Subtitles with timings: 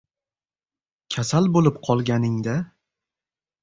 [1.17, 2.61] Kasal bo'lib qolganingda